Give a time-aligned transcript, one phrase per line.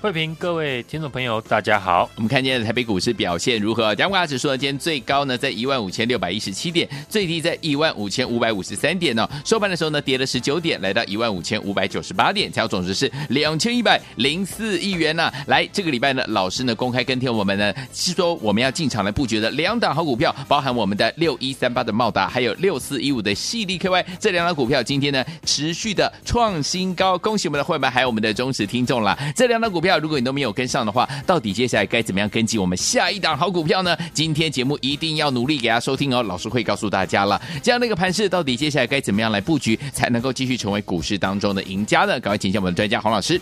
[0.00, 2.08] 慧平，各位听众朋友，大家好。
[2.14, 3.92] 我们看今天的台北股市表现如何？
[3.96, 9.30] 加权指数呢，今天最高呢在一万五千六百一十七点，最低在一万五千五百五十三点呢、哦。
[9.44, 29.18] 收盘的时候呢，跌了十九点，来到一万五千五百九十八点，成总值是两千一百零四亿元呢、来，这个礼拜呢，老师呢公开跟听我们呢是说我们要进场来布局的两档好股票，包含我们的六一三八的茂达，还有六四一五的细力 KY 这两档股票，今天呢持续的创新高，恭喜我们的会员还有我们的忠实听众啦。
[29.34, 33.96] 这两档股票，如果你都没有跟上的话，到底接下来该怎么样跟进我们下一档好股票呢？
[34.12, 37.40] 今天节目一定要努力给大家收听哦，老师会告诉大家了。
[37.62, 42.18] 这样的一个盘势，到底接下来该怎么样来布局，才能够继续成为股市当中的赢家呢？
[42.20, 43.40] 赶快请教我们的专家洪老师。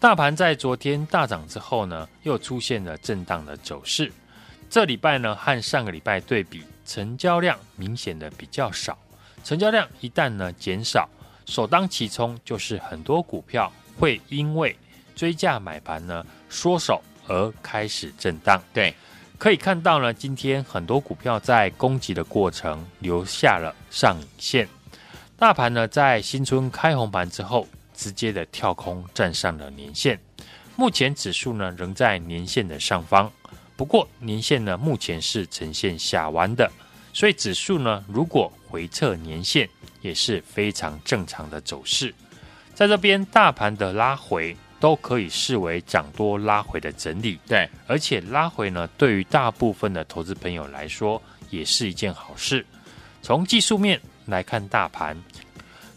[0.00, 4.12] 大盘在昨天大涨之后呢，又出现了震荡的走势。
[4.70, 8.96] 这礼拜呢，和上个礼拜对比，成交量明显的比较少。
[9.42, 11.08] 成交量一旦呢减少，
[11.46, 14.76] 首当其冲就是很多股票会因为
[15.18, 18.94] 追价买盘呢缩手而开始震荡，对，
[19.36, 24.68] 可以看到呢，今天很多股票在攻击的过程留下了上影线，
[25.36, 30.18] 大盘呢在新春开红盘之后，直接的跳空站上了年线，
[30.76, 33.30] 目前指数呢仍在年线的上方，
[33.76, 36.70] 不过年线呢目前是呈现下弯的，
[37.12, 39.68] 所以指数呢如果回撤年线
[40.00, 42.14] 也是非常正常的走势，
[42.72, 44.56] 在这边大盘的拉回。
[44.80, 51.20] 都可以视为涨多拉回的整理，对，而且拉回呢，对于大部分的投资朋友来说，
[51.50, 52.64] 也是一件好事。
[53.22, 55.16] 从技术面来看，大盘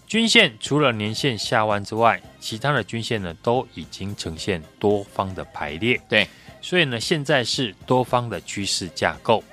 [0.08, 6.28] 均线除了年线下弯之外，其他的均线呢都已经呈现多方的排列，对，
[6.62, 9.44] 所以呢，现在是多方的趋势架构。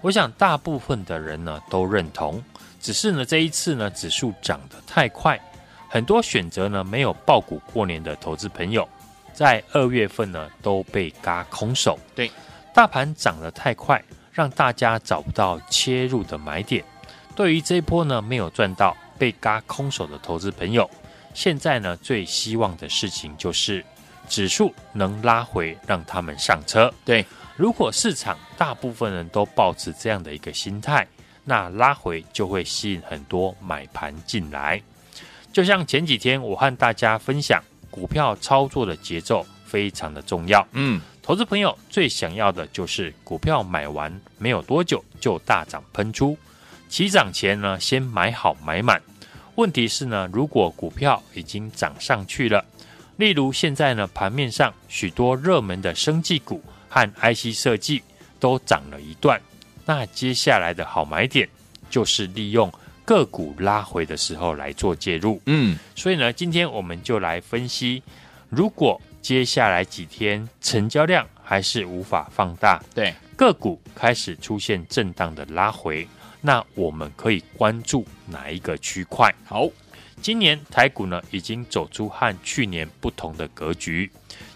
[0.00, 2.42] 我想大部分的人呢都认同，
[2.80, 5.40] 只是呢这一次呢指数涨得太快。
[5.92, 8.88] 很多选择呢没有爆股过年的投资朋友，
[9.34, 11.98] 在二月份呢都被嘎空手。
[12.14, 12.30] 对，
[12.72, 14.02] 大盘涨得太快，
[14.32, 16.82] 让大家找不到切入的买点。
[17.36, 20.88] 对于这一波呢没有赚到被嘎空手的投资朋友，
[21.34, 23.84] 现在呢最希望的事情就是
[24.26, 26.90] 指数能拉回，让他们上车。
[27.04, 27.22] 对，
[27.54, 31.06] 如果市场大部分人都保持这样的一个心态，
[31.44, 34.80] 那拉回就会吸引很多买盘进来。
[35.52, 40.66] 就像前几天我和大家分享，股票操作的节奏非常的重要。
[40.72, 46.36] 嗯，投资朋友最想要的就是股票买完没有多久就大涨喷出，
[46.88, 49.00] 起涨前呢先买好买满。
[49.56, 52.64] 问题是呢，如果股票已经涨上去了，
[53.16, 58.02] 例如现在呢盘面上许多热门的生技股和 IC 设计
[58.40, 59.38] 都涨了一段，
[59.84, 61.46] 那接下来的好买点
[61.90, 62.72] 就是利用。
[63.04, 68.02] 个股拉回的时候来做介入，嗯，所以呢，今天我们就来分析，
[68.48, 76.06] 如果接下来几天成交量还是无法放大，对，个股开始出现震荡的拉回，
[76.40, 79.34] 那我们可以关注哪一个区块？
[79.44, 79.68] 好，
[80.20, 84.10] 今年台股呢已经走出和去年不同的格局，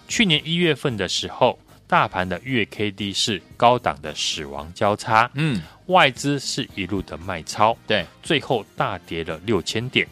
[0.06, 1.58] 去年一月份的时候。
[1.86, 10.06] 大盘的月 K D 是高档的死亡交叉，嗯，外资是一路的卖超，对，最后大跌了六千点。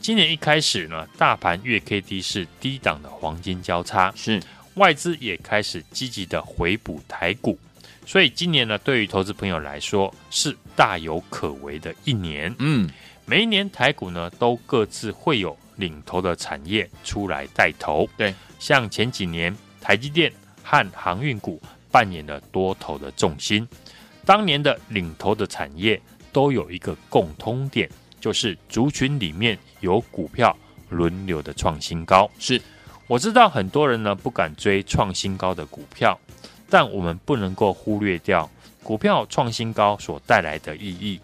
[0.00, 4.42] 今年一开始呢，大盘月 K D 是低档的黄金交叉，是。
[4.74, 7.56] 外资也开始积极的回补台股，
[8.04, 12.90] 所以今年呢，对于投资朋友来说是大有可为的一年，嗯，
[13.24, 20.32] 每一年台股呢都各自会有领头的产业出来带头，对，像前几年台积电。
[20.64, 21.60] 和航运股
[21.92, 23.68] 扮演了多头的重心，
[24.24, 26.00] 当年的领头的产业
[26.32, 27.88] 都有一个共通点，
[28.18, 30.56] 就是族群里面有股票
[30.88, 32.28] 轮流的创新高。
[32.38, 32.60] 是，
[33.06, 36.18] 我知道很多人呢不敢追创新高的股票，
[36.68, 38.50] 但我们不能够忽略掉
[38.82, 41.20] 股票创新高所带来的意义。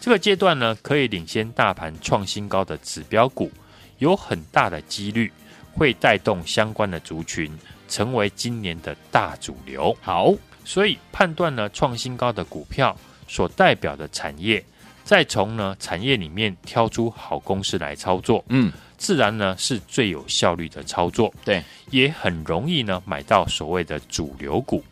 [0.00, 3.50] 这个阶段呢，可以领先大盘创新高的指标股，
[3.98, 5.30] 有很大的几率
[5.80, 7.50] 会带动相关的族群。
[7.88, 9.92] 成为今年的大主流。
[10.00, 10.32] 好，
[10.64, 12.96] 所以判断呢，创新高的股票
[13.26, 14.64] 所代表的产业，
[15.02, 24.84] 再从呢产业里面挑出好公司来操作，嗯，自然呢是最有效率的操作，对，也很容易呢买到所谓的主流股。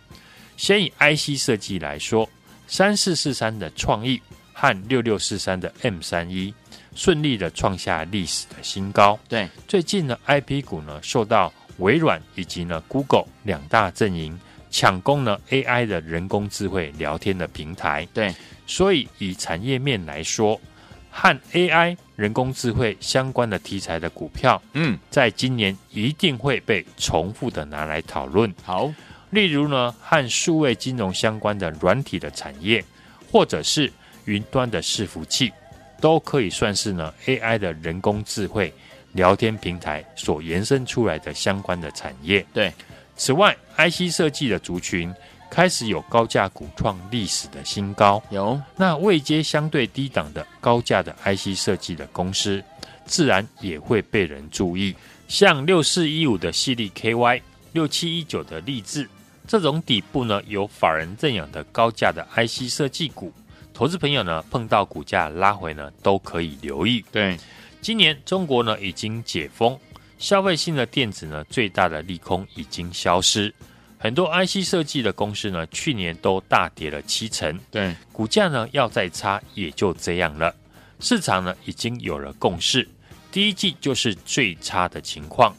[0.57, 2.29] 先以 IC 设计来说，
[2.67, 4.21] 三四四三的创意
[4.53, 6.53] 和六六四三的 M 三一
[6.99, 9.17] 顺利的创下历史的新高。
[9.29, 14.37] 对，最近呢 IP 股呢受到微软以及呢 Google 两大阵营
[14.69, 18.35] 抢攻呢 AI 的人工智慧聊天的平台，对，
[18.67, 20.61] 所以以产业面来说，
[21.09, 28.53] 和 AI 人工智慧相关的题材的股票，嗯，在今年一定会被重复的拿来讨论。
[28.65, 28.93] 好，
[29.31, 32.85] 例如呢，和数位金融相关的软体的产业，
[33.31, 33.93] 或者是
[34.25, 35.53] 云端的伺服器，
[36.01, 38.73] 都可以算是呢 AI 的人工智慧
[39.13, 42.45] 聊天平台所延伸出来的相关的产业。
[42.53, 42.73] 对。
[43.17, 45.13] 此外，IC 设计的族群
[45.51, 52.63] 开始有高价股创历史的新高，有那位阶相对低档的高价的 IC 设计的公司，
[53.07, 54.95] 自然也会被人注意。
[55.27, 57.43] 像六四一五的系利 KY，
[57.73, 59.09] 六七一九的励志，
[59.49, 63.33] 这种底部呢有法人认养的高价的 IC 设计股，
[63.79, 67.05] 投资朋友呢碰到股价拉回呢都可以留意。
[67.13, 67.39] 对，
[67.81, 69.79] 今年中国呢已经解封。
[70.19, 73.55] 消费性的电子呢，最大的利空已经消失，
[73.97, 80.53] 很多 IC 设计的公司呢，去年都大跌了七成，对，股价呢要再差也就这样了。
[80.99, 82.89] 市场呢已经有了共识，
[83.31, 85.55] 第一季就是最差的情况，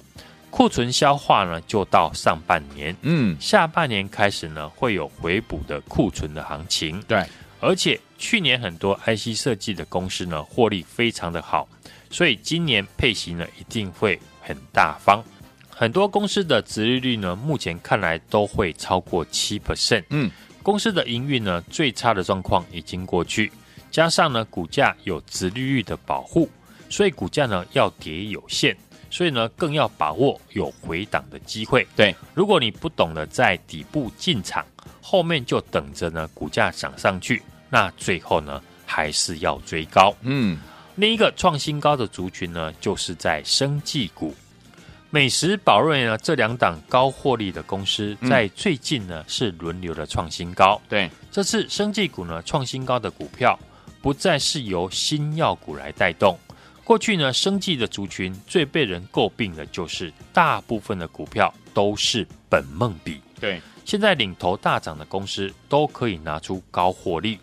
[0.50, 7.26] 库存消化呢就到上半年，嗯，下半年开始呢会有回补的库存的行情，对，
[7.60, 11.68] 而且去年很多 IC 设计的公司呢获利非常的好，
[12.10, 14.20] 所以今年配息呢一定会。
[14.42, 15.24] 很大方，
[15.70, 20.04] 很多公司的殖利率呢，目前看来都会超过七 percent。
[20.10, 20.32] 嗯，
[20.64, 23.52] 公司的营运呢，最差的状况已经过去，
[23.92, 26.50] 加上呢，股价有殖利率的保护，
[26.90, 28.76] 所以股价呢要跌有限，
[29.12, 31.86] 所以呢更要把握有回档的机会。
[31.96, 34.66] 对，如果你不懂得在底部进场，
[35.10, 40.16] 后面就等着呢股价涨上去，那最后呢还是要追高。
[40.22, 40.60] 嗯。
[40.98, 44.36] 另一个创新高的族群呢，就是在生技股，
[45.10, 50.80] 美食宝瑞呢这两档高获利的公司，在最近呢是轮流的创新高。
[50.88, 53.58] 对，这次生技股呢创新高的股票，
[54.00, 56.38] 不再是由新药股来带动。
[56.84, 63.22] 过去呢，生技的族群最被人诟病的就是大部分的股票都是本梦比。
[63.40, 67.40] 对，现在领头大涨的公司都可以拿出高获利，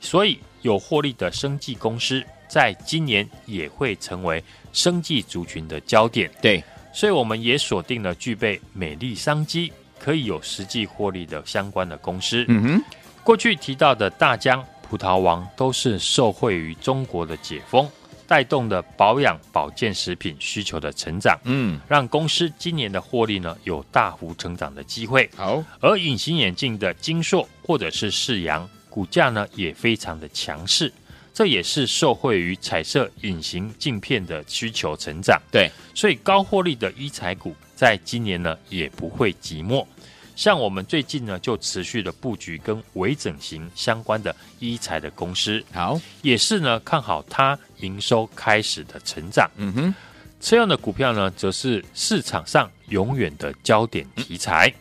[0.00, 2.24] 所以有获利的生技公司。
[2.48, 4.42] 在今年也会成为
[4.72, 12.46] 生技族群的焦点，对，所以我们也锁定了具备美丽商机、可以有实际获利的相关的公司。
[12.48, 12.82] 嗯哼，
[13.22, 17.86] 过去提到的大疆、葡萄王都是受惠于中国的解封，
[18.32, 25.28] 带动的保养保健食品需求的成长，嗯，让公司今年的获利呢有大幅成长的机会。
[25.36, 30.90] 好，而隐形眼镜的金硕或者是世阳，股价呢也非常的强势。
[31.34, 39.84] 这也是受惠于彩色隐形镜片的需求成长，对，所以高获利的医材股在今年呢也不会寂寞。
[40.34, 49.50] 像我们最近呢就持续的布局跟微整形相关的医材的公司，好，也是呢看好它营收开始的成长。
[49.56, 49.94] 嗯哼，
[50.40, 54.72] 车用的股票呢则是市场上永远的焦点题材。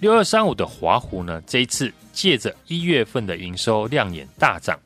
[0.00, 4.78] 六二三五的华湖呢这一次借着一月份的营收亮眼大涨。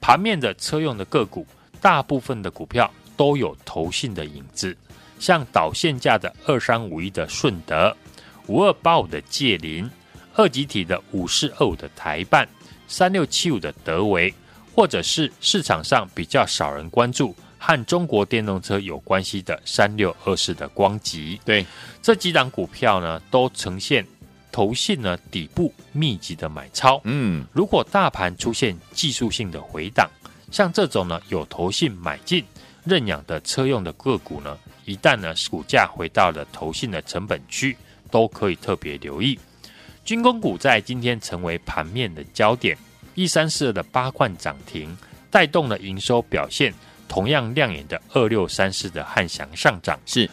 [0.00, 1.46] 盘面的车用的个股，
[1.80, 4.74] 大部分的股票都有投信的影子，
[5.18, 7.94] 像导线价的二三五一的顺德，
[8.48, 9.88] 五二八五的界林，
[10.34, 12.48] 二级体的五四二五的台半，
[12.86, 14.34] 三六七五的德维，
[14.74, 21.40] 或者是市场上比较少人关注和中国电动车有关系的三六二四的光集。
[21.44, 21.64] 对，
[22.02, 24.04] 这几档股票呢，都呈现。
[24.50, 30.08] 投信呢底部密集的买超，嗯，如果大盘出现技术性的回档，
[30.50, 32.42] 像这种呢有投信买进
[32.82, 37.76] 认养的车用的个股呢，一旦呢股价回到了投信的成本区，
[38.10, 39.38] 都可以特别留意。
[40.04, 42.76] 军工股在今天成为盘面的焦点，
[43.14, 44.96] 一三四二的八冠涨停，
[45.30, 46.72] 带动了营收表现
[47.08, 50.28] 同样亮眼的二六三四的汉翔上涨，是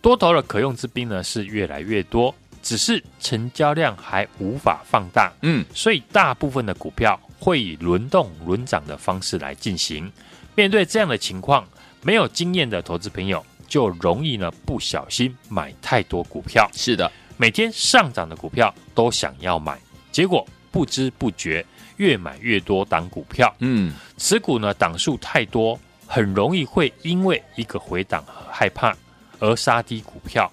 [0.00, 2.34] 多头的可用之兵呢是越来越多。
[2.62, 10.10] 只是成交量还无法放大，嗯，所以大部分的股票会以轮动轮涨的方式来进行。
[10.56, 11.64] 面对这样的情况，
[12.02, 16.68] 没有经验的投资朋友就容易呢不小心买太多股票。
[16.72, 19.78] 是的，每天上涨的股票都想要买，
[20.10, 21.64] 结果不知不觉
[21.96, 28.94] 越买越多档股票，嗯，持股呢档数太多，很容易会因为一个回档和害怕
[29.38, 30.50] 而杀低股票。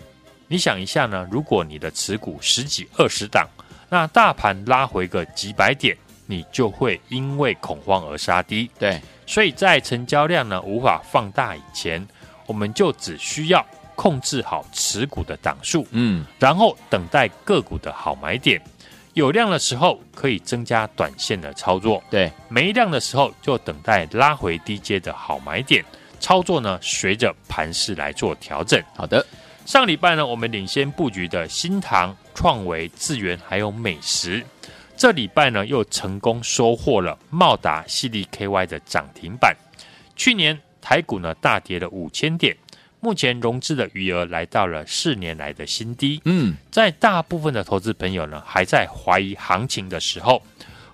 [0.48, 3.48] 你想一下呢，如果你的持股十几二十档，
[3.90, 8.70] 那大盘拉回个几百点，你就会因为恐慌而杀低。
[8.78, 12.06] 对，所以在成交量呢无法放大以前，
[12.54, 18.62] 我们就只需要控制好持股的档数，嗯，然后等待个股的好买点。
[19.16, 25.84] 有量的时候可以增加短线的操作，对，没量的时候就等待拉回低阶的好买点。
[26.20, 28.80] 操作呢，随着盘势来做调整。
[28.96, 29.26] 好的，
[29.66, 34.46] 上礼拜呢，我们领先布局的新塘、创维、智源还有美食，
[34.96, 39.56] 这礼拜呢又成功收获了茂达、CDKY 的涨停板。
[40.16, 42.54] 去年台股呢大跌了五千点。
[43.00, 46.22] 目前融资的余额来到了四年来的新低。
[46.26, 50.42] 嗯，在大部分的投资朋友呢还在怀疑行情的时候，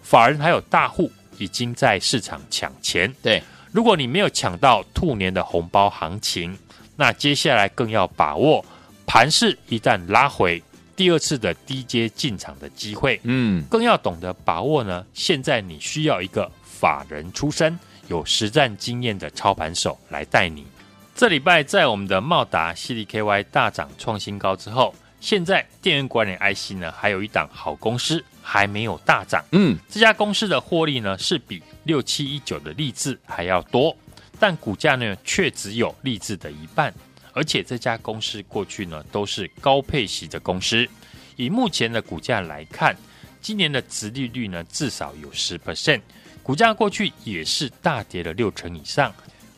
[0.01, 3.13] 法人还有大户已经在市场抢钱。
[3.21, 6.57] 对，如果你没有抢到兔年的红包行情，
[6.95, 8.65] 那接下来更要把握
[9.05, 10.61] 盘势一旦拉回，
[10.95, 13.19] 第二次的低阶进场的机会。
[13.23, 15.05] 嗯，更要懂得把握呢。
[15.13, 17.77] 现在你需要一个法人出身、
[18.09, 20.67] 有实战经验的操盘手来带你。
[21.15, 29.43] 这礼拜在我们的茂达 CDKY 大涨创新高之后，现在电源管理 IC 呢还有一档好公司还没有大涨。
[29.51, 33.95] 嗯，这家公司的获利呢是比六七一九的力智还要多，
[34.39, 36.93] 但股价呢却只有力智的一半。
[37.33, 40.87] 而且这家公司过去呢都是高配息的公司，
[41.35, 42.95] 以目前的股价来看，
[43.39, 46.01] 今年的殖利率呢至少有十 percent，
[46.49, 49.13] 股价过去也是大跌了六成以上。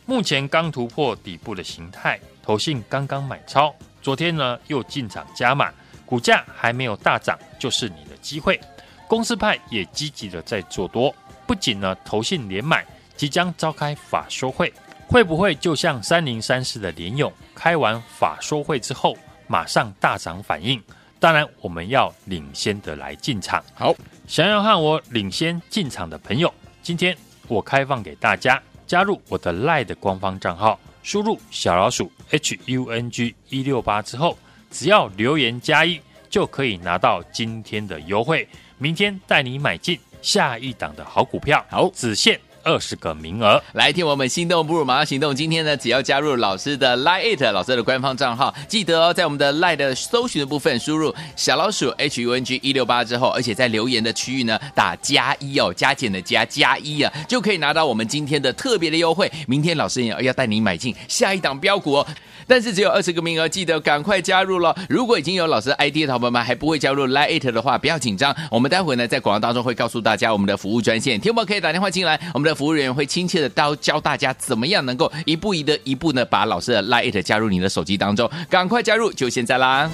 [0.06, 5.72] 目前刚突破底部的形态，投信刚刚买超，昨天呢又进场加码，
[6.06, 8.60] 股价还没有大涨，就是你的机会。
[9.08, 11.16] 公司派也积极的在做多，
[11.48, 14.74] 不仅呢投信连买，即将召开法说会，
[15.08, 19.18] 会不会就像三零三四的联勇开完法说会之后
[19.48, 20.84] 马上大涨反应？
[21.22, 23.64] 当然我们要领先的来进场。
[23.76, 23.96] 好，
[24.28, 27.16] 想要和我领先进场的朋友，今天
[27.48, 28.62] 我开放给大家。
[28.88, 34.38] 加入我的 LINE 的官方账号，输入小老鼠 H U N G 一六八之后，
[34.70, 38.46] 只要留言加一，就可以拿到今天的优惠。
[38.78, 42.38] 明天带你买进下一档的好股票，好，只限。
[42.64, 45.36] 二十个名额，来听我们心动不如马上行动。
[45.36, 59.32] 今天呢，只要加入老师的 Line 老师的官方账号，记得哦，在我们的 Line 的搜寻的部分输入小老鼠 H U N G 一六八之后，而且在留言的区域呢打加一哦，加减的加加一啊，就可以拿到我们今天的特别的优惠。
[59.48, 62.08] 明天老师也要带你买进下一档标股哦，
[62.48, 64.76] 但是只有二十个名额，记得赶快加入了。
[64.88, 72.51] 如果已经有老师 ID 的朋友们还不会加入 Line 的话，不要紧张，我们待会呢在广告当中会告诉大家我们的服务专线，听友可以打电话进来，我们的。
[72.54, 79.90] 服务人员会亲切的教教大家怎么样能够一步一的一步呢，把老师的 Lite 加入你的手机当中，赶快加入，就现在啦！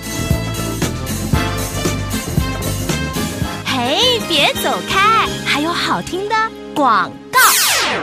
[3.65, 6.35] 嘿，别走开，还有好听的
[6.73, 7.11] 广。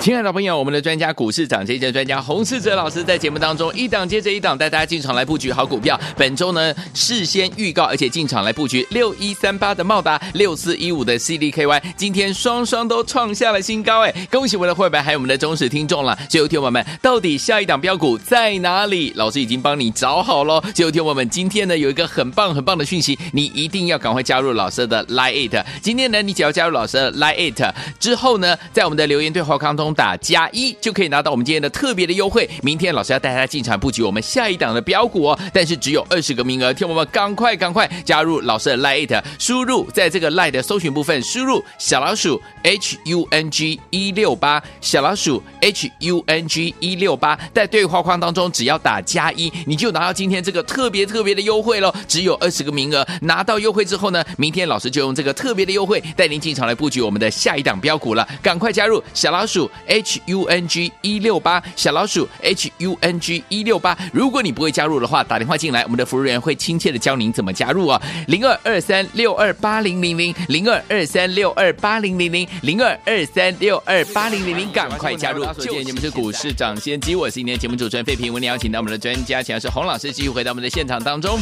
[0.01, 5.99] 亲爱的朋友，我们的专家股市涨跌的专家洪世哲老师在节目当中一档接着一档带大家进场来布局好股票。
[6.15, 16.19] 本周呢事先预告，而且进场来布局六一三八的茂达，六四一五的 CDKY，今天双双都创下了新高，哎，恭喜我们的会员还有我们的忠实听众了。
[16.29, 19.11] 最后听友们，到底下一档标股在哪里？
[19.17, 20.63] 老师已经帮你找好了。
[20.75, 25.65] 最后听友们，今天呢有一个很棒很棒的讯息，你一定要赶快加入老师的 Line。
[25.81, 29.84] 今天呢，你只要加入老师的 Line 之后呢，在我们的留言对话框中。
[29.93, 32.49] 打加一就可以拿到我们今天的特别的优惠。
[32.63, 53.07] 明天老师要带大家进场布局我们下一档的标股哦，但是只有二十个名额，听我们赶快赶快加入老师的 Lite，输入在这个 Lite 的搜寻部分输入小老鼠 H U N G 一六八，小老鼠 H U N G 一六八，在对话框当中只要打加一，你就拿到今天这个特别特别的优惠喽，只有二十个名额。
[53.23, 59.71] 拿到优惠之后呢，明天老师就用这个特别的优惠带您进场来布局我们的下一档标股了，赶快加入小老鼠。
[59.87, 68.01] H U N G 一六八小老鼠 H U N G 一六八，如果你不会加入的话，打电话进来，我们的服务员会亲切的教您怎么加入啊。
[68.29, 75.45] 零二二三六二八零零零零二二三六二八零零零零二二三六二八零零零，赶快加入！
[75.59, 81.39] 谢谢你们是股市涨先机，我是今天节目主持人费平，为您邀请到我们的专家，请的是洪老师，继续回到我们的现场当中。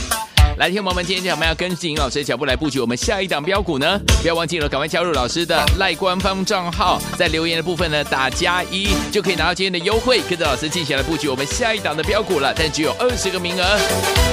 [0.58, 3.98] 来，听友们，今天我们要跟着尹老师的脚步来布局我们下一档标股呢？
[4.20, 12.52] 不要忘记了，赶快加入老师的赖官方账号，在留言的部分呢打加一，就可以拿到今天的优惠，跟着老师进行来布局我们下一档的标股了。
[12.54, 13.78] 但只有二十个名额。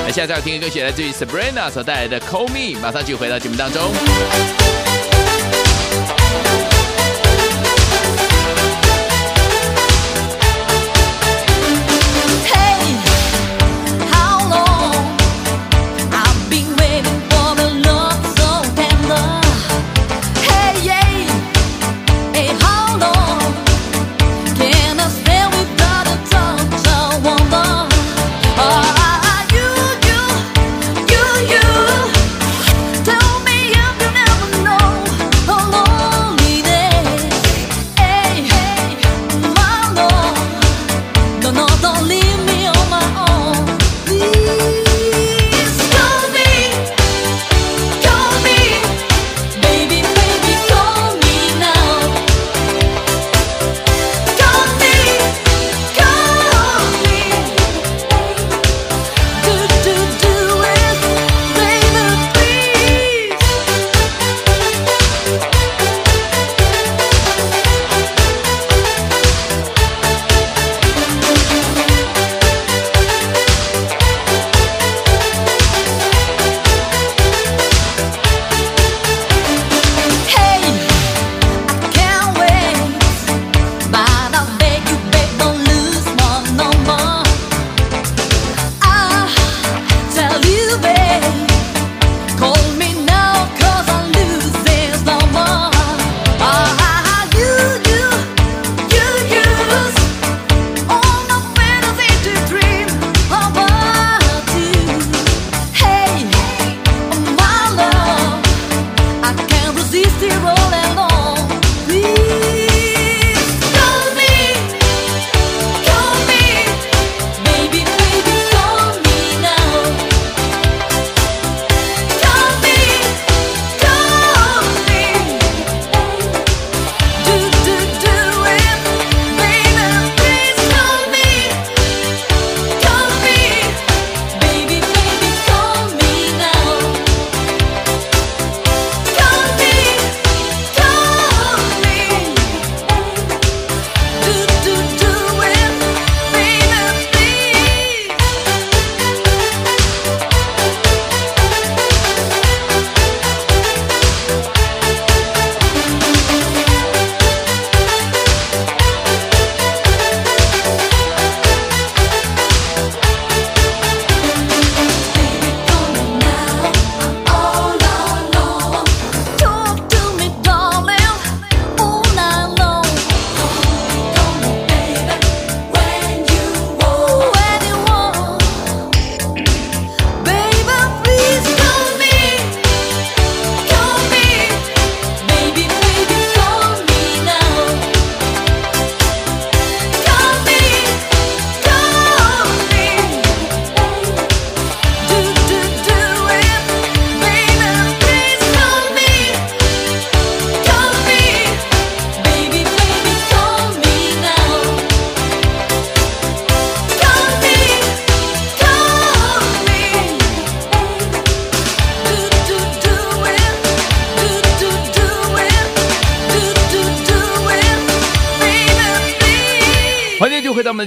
[0.05, 3.81] 那现在要听的歌曲，来自于 Sabrina 所带来的《Call Me》，马上就回到节目当中。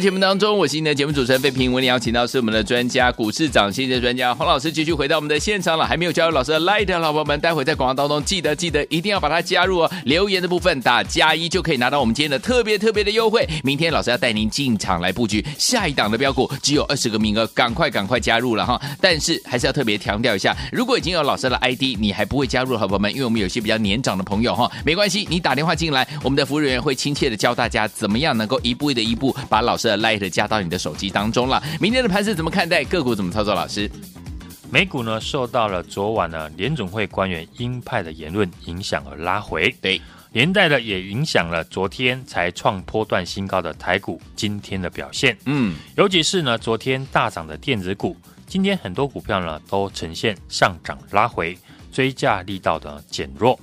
[0.03, 1.73] positive 当中，我是你的节目主持人费平。
[1.73, 5.85] 我们邀请到是我们的专家，股市涨先机专家黄老师，继续回到我们的现场了。
[5.85, 9.91] 还没有加入老师的 Light 的老朋友们，待会在广告当中记得记得一定要把它加入哦。
[10.05, 13.45] 留言的部分打加一就可以拿到我们今天的特别特别的优惠。
[13.65, 18.81] 明天老师要带您进场来布局下一档的标股，只有二十个名额，赶快赶快加入了哈。
[19.01, 29.99] 但是还是要特别强调一下，如果已经有老师的 ID，你还不会加入好朋友们，因为我们有些比较年长的朋友哈，没关系，你打电话进来，我们的服务人员会亲切的教大家怎么样能够一步一的一步把老师的。
[30.03, 31.63] Light 加到你的手机当中了。
[31.81, 32.83] 明天的盘是怎么看待？
[32.85, 33.55] 个股怎么操作？
[33.55, 33.91] 老师，
[34.71, 40.01] 美股呢受到了昨晚呢联总会官员鹰派的言论影响而拉回，对，
[40.33, 45.37] 连带的也影响了昨天才创波段新高的台股今天的表现。
[45.45, 51.57] 嗯，尤其是呢昨天大涨的电子股，今天很多股票呢都呈现上涨拉回，
[51.93, 53.59] 追价力道的减弱。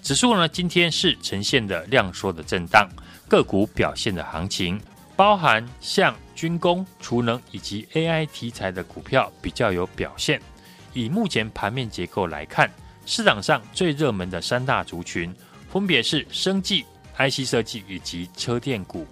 [0.00, 2.88] 指数呢今天是呈现的量缩的震荡，
[3.28, 4.80] 个股表现的行情。
[5.22, 10.42] 包含像军工、储能以及 AI 题材的股票比较有表现。
[10.94, 12.68] 以目前盘面结构来看，
[13.06, 15.32] 市场上最热门的三大族群
[15.70, 16.84] 分别是生技、
[17.16, 19.06] IC 设计以及车电股。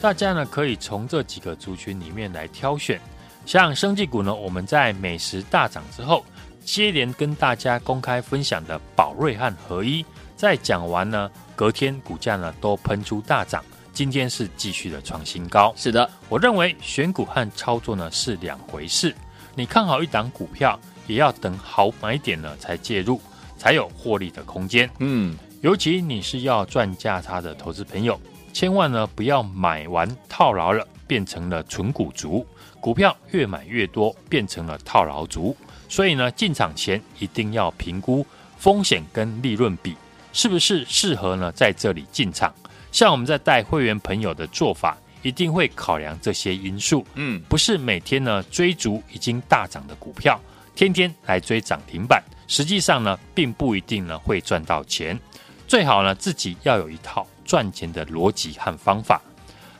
[0.00, 3.00] 大家呢可以从这几个族群里面来挑选。
[3.46, 6.26] 像生技股呢，我们在美食大涨之后，
[6.64, 10.04] 接连跟大家公开分享的宝瑞和合一，
[10.36, 13.64] 在讲完呢，隔天股价呢都喷出大涨。
[13.94, 19.14] 今天是继续的创新高，是的，我认为选股和操作呢是两回事。
[19.54, 23.20] 你看好一档股票，也要等好买点了才介入，
[23.56, 24.90] 才有获利的空间。
[24.98, 28.20] 嗯，尤其你是要赚价差的投资朋友，
[28.52, 32.44] 千万呢不要买完套牢了，变成了纯股族，
[32.80, 35.56] 股票越买越多，变成了套牢族。
[35.88, 38.26] 所以呢，进场前一定要评估
[38.58, 39.94] 风险跟利润比，
[40.32, 42.52] 是不是适合呢在这里进场。
[42.94, 47.04] 像我们在带会员朋友的做法，一定会考量这些因素。
[47.14, 50.40] 嗯，不是每天呢追逐已经大涨的股票，
[50.76, 55.18] 天天来追涨停板，实际上呢并不一定呢会赚到钱。
[55.66, 59.20] 最好呢自己要有一套赚钱的逻辑和方法。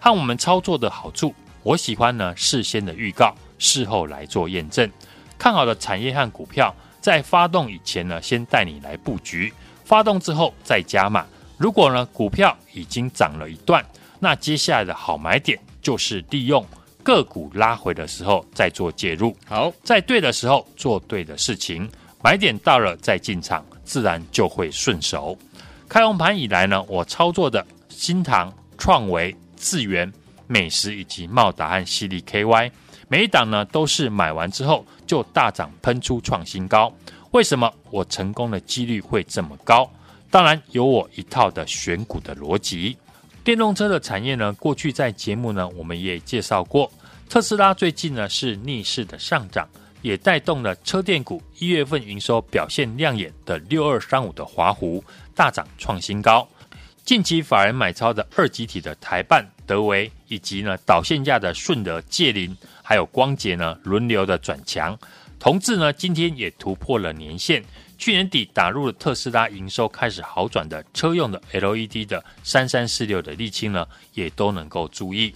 [0.00, 4.90] 和我们操作的好处，我喜欢呢事先的预告，事后来做验证。
[5.38, 11.24] 看好的产业和股票，在发动以前呢，先带你来布局，发动之后再加码。
[11.64, 13.82] 如果呢，股票已经涨了一段，
[14.20, 16.62] 那接下来的好买点就是利用
[17.02, 19.34] 个股拉回的时候再做介入。
[19.46, 21.90] 好，在对的时候做对的事情，
[22.22, 25.38] 买点到了再进场，自然就会顺手。
[25.88, 30.12] 开红盘以来呢，我操作的新塘、创维、智源、
[30.46, 32.70] 美食以及茂达和矽力 KY，
[33.08, 36.92] 每一档呢都是买完之后就大涨喷出创新高。
[37.30, 39.90] 为什么我成功的几率会这么高？
[40.34, 42.96] 当然有我一套的选股的逻辑。
[43.44, 46.90] 电动车的产业呢，过去在节目呢，我们也介绍过。
[47.28, 49.68] 特斯拉最近呢是逆势的上涨，
[50.02, 55.04] 也带动了车电股一月份营收表现亮眼的六二三五的华湖
[55.36, 56.48] 大涨创新高。
[57.04, 64.98] 近期法人买超的二极体的台半、德微，以及呢导线架的顺德、界林，还有光捷呢轮流的转强。
[65.44, 67.62] 同志呢今天也突破了年线。
[67.98, 75.34] 去年底打入了特斯拉营收开始好转的车用的 LED 的三三四六的沥青呢，也都能够注意。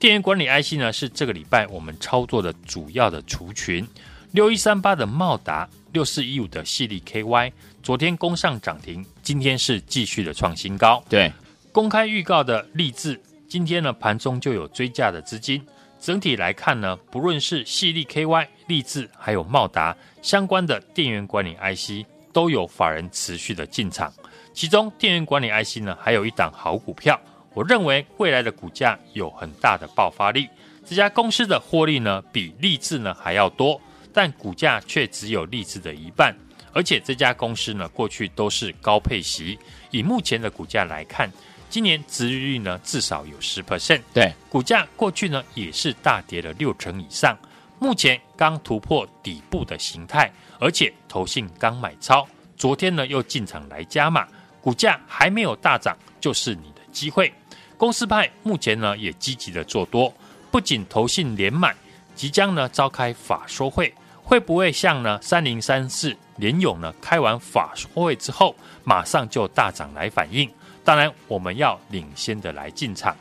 [0.00, 3.86] 电源管理 IC 呢是这个礼拜我们操作的主要的族群。
[4.32, 11.00] 六一三八的茂达，六四一五的系力 KY，昨天攻上涨停，今天是继续的创新高。
[11.08, 11.32] 对，
[11.70, 15.64] 公开预告的励志，今天呢盘中就有追价的资金。
[16.04, 24.12] 整体来看呢，不论是矽力 KY、力智，还有茂达相关的电源管理 IC，都有法人持续的进场。
[24.52, 27.18] 其中电源管理 IC 呢，还有一档好股票，
[27.54, 30.46] 我认为未来的股价有很大的爆发力。
[30.84, 33.80] 这家公司的获利呢，比力智呢还要多，
[34.12, 36.36] 但股价却只有力智的一半。
[36.74, 39.58] 而且这家公司呢，过去都是高配息，
[39.90, 41.32] 以目前的股价来看。
[41.74, 47.36] 今年殖利率呢至少有十 percent，对，股价过去呢也是大跌了六成以上，
[47.80, 52.24] 目前刚突破底部的形态，而且投信刚买超，
[52.56, 54.24] 昨天呢又进场来加码，
[54.60, 57.34] 股价还没有大涨，就是你的机会。
[57.76, 60.14] 公司派目前呢也积极的做多，
[60.52, 61.74] 不仅投信连买，
[62.14, 70.48] 即将呢召开法说会，会不会像呢三零三四联勇呢开完法说会之后，马上就大涨来反应？
[70.84, 73.16] 当然，我们要领先的来进场。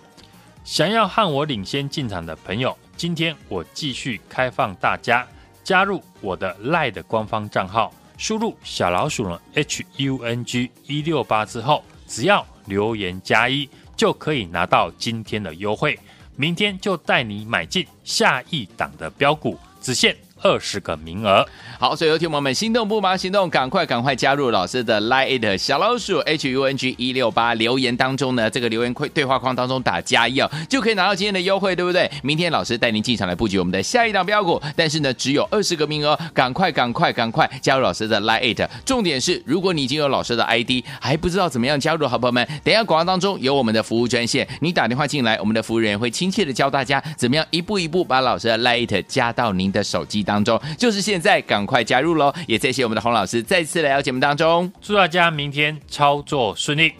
[0.65, 5.25] 想要和我领先进场的朋友，今天我继续开放大家
[5.63, 15.97] 加入我的 LINE 的官方账号，输入小老鼠呢 H U N G 一六八之后，只要留言加一，就可以拿到今天的优惠。
[16.35, 21.45] 明天就带你买进下一档的标股，只限二十个名额。
[21.79, 32.09] 好，所以有听友们心动不忙行动，赶快赶快加入老师的 Lite 小老鼠 H U N G 一六八留言当中呢，这个留言框对话框当中打加一哦，就可以拿到今天的优惠，对不对？
[32.21, 38.67] 明天老师带您进场来布局我们的下一档标股，但是呢，只有二十个名额，赶快赶快赶快加入老师的 Lite，。
[38.85, 52.33] 重点是，如果你已经有老师的 ID，还不知道怎么样加入，好朋友们，等一下广告当中有我们的服务专线，你打电话进来，我们的服务人员会亲切的教大家怎么样一步一步把老师的 Lite 加到您的手机当中，就是现在，赶快加入喽！
[52.47, 56.93] 也谢谢我们的洪老师再次来到节目当中，祝大家明天操作顺利。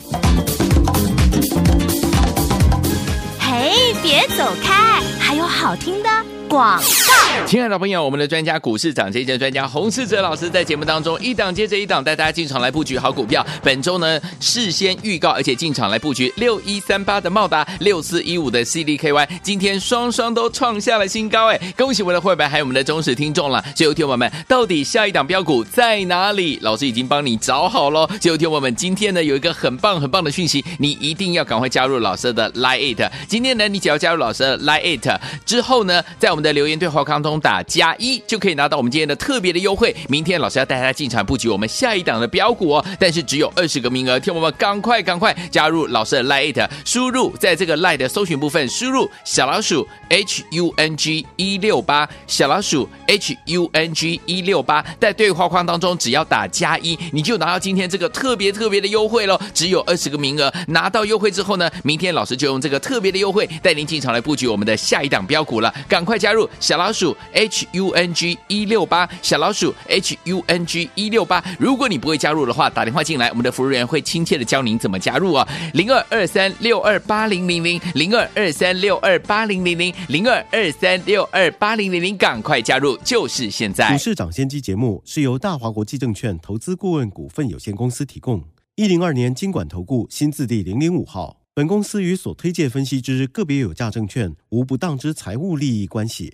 [3.39, 6.09] 嘿，别走开，还有好听的
[6.49, 7.02] 广告。
[7.45, 13.45] 亲爱的朋友，我们的专家股市涨跌的专家洪世哲老师在节目当中一档接着一档带大家进场来布局好股票。
[13.61, 23.63] 本周呢，事先预告，而且进场来布局六一三八的茂达，六四一五的 CDKY，今天双双都创下了新高，哎，恭喜我们的会员还有我们的忠实听众了。
[23.75, 26.57] 最后听友们，到底下一档标股在哪里？
[26.61, 28.07] 老师已经帮你找好喽。
[28.21, 33.09] 最后听友们，今天呢有一个很棒很棒的讯息，你一定要赶快加入老师的 Line。
[33.27, 37.23] 今天呢，你只要加入老师的 Line 之后呢，在我们的留言对话康。
[37.23, 39.95] 中打加一就可以拿到我们今天的特别的优惠。
[40.09, 67.15] 明天老师要带大家进场布局我们下一档的标股哦，但是只有二十个名额，听我们赶快赶快加入老师的 Lite，输入在这个 Lite 的搜寻部分输入小老鼠 H U N G 一六八，小老鼠 H U N G 一六八，在对话框当中只要打加一，你就拿到今天这个特别特别的优惠喽，只有二十个名额，拿到优惠之后呢，明天老师就用这个特别的优惠带您进场来布局我们的下一档标股了，赶快加入小老老鼠。
[67.31, 75.47] H U N G 一六八小老鼠 H U N G 一六八，如果你不会加入的话，打电话进来，我们的服务员会亲切的教您怎么加入啊。
[75.73, 83.91] 零二二三六二八零零零零二二三六二八零零零零二二三六二八零零零，赶快加入，就是现在。
[83.91, 88.43] 股市涨先机节目是由大华国际证券投资顾问股份有限公司提供，
[88.75, 91.37] 一零二年金管投顾新字第零零五号。
[91.55, 96.33] 本公司与所推介分析之个别有价证券无不当之财务利益关系。